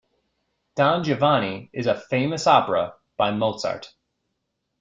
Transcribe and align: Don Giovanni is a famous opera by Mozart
Don 0.75 1.03
Giovanni 1.03 1.69
is 1.73 1.85
a 1.85 1.93
famous 1.93 2.47
opera 2.47 2.95
by 3.17 3.29
Mozart 3.29 3.93